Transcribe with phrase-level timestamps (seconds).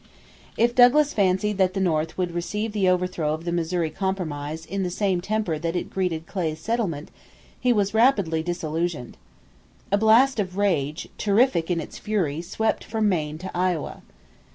[0.57, 4.81] If Douglas fancied that the North would receive the overthrow of the Missouri Compromise in
[4.81, 7.11] the same temper that it greeted Clay's settlement,
[7.59, 9.15] he was rapidly disillusioned.
[9.91, 14.01] A blast of rage, terrific in its fury, swept from Maine to Iowa.